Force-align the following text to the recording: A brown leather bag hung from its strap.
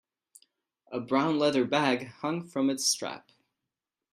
A 0.91 0.99
brown 0.99 1.37
leather 1.37 1.63
bag 1.63 2.07
hung 2.07 2.41
from 2.47 2.71
its 2.71 2.83
strap. 2.85 3.29